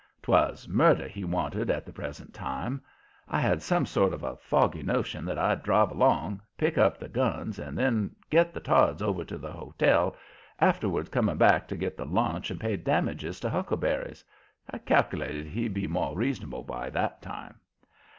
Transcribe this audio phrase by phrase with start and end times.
[0.23, 2.81] 'Twas murder he wanted at the present time.
[3.27, 7.07] I had some sort of a foggy notion that I'd drive along, pick up the
[7.07, 10.15] guns and then get the Todds over to the hotel,
[10.59, 14.25] afterward coming back to get the launch and pay damages to Huckleberries.
[14.71, 17.59] I cal'lated he'd be more reasonable by that time.